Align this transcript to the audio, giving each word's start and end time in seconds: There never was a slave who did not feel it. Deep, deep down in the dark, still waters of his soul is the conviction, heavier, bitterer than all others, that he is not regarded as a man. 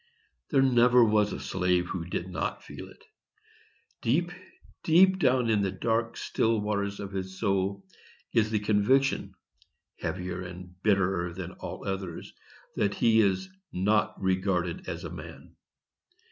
There 0.49 0.63
never 0.63 1.05
was 1.05 1.31
a 1.31 1.39
slave 1.39 1.85
who 1.89 2.05
did 2.05 2.27
not 2.27 2.63
feel 2.63 2.87
it. 2.89 3.03
Deep, 4.01 4.31
deep 4.83 5.19
down 5.19 5.47
in 5.47 5.61
the 5.61 5.69
dark, 5.71 6.17
still 6.17 6.59
waters 6.59 6.99
of 6.99 7.11
his 7.11 7.37
soul 7.39 7.85
is 8.33 8.49
the 8.49 8.57
conviction, 8.57 9.35
heavier, 9.99 10.41
bitterer 10.81 11.33
than 11.35 11.51
all 11.51 11.85
others, 11.87 12.33
that 12.75 12.95
he 12.95 13.21
is 13.21 13.47
not 13.71 14.19
regarded 14.19 14.89
as 14.89 15.03
a 15.03 15.11
man. 15.11 15.55